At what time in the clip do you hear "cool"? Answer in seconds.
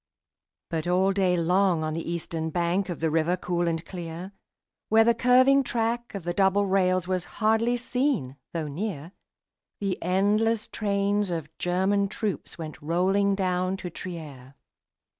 3.37-3.67